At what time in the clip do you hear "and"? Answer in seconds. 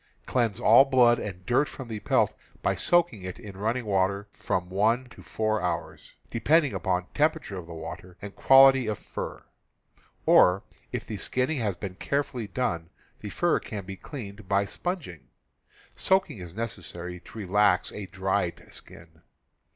1.19-1.45, 8.19-8.35